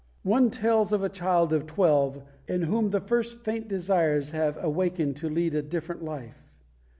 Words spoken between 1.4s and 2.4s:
of twelve